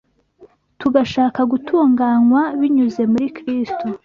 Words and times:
tugashaka 0.79 1.39
gutunganywa 1.51 2.41
binyuze 2.59 3.01
muri 3.11 3.27
Kristo 3.37 3.85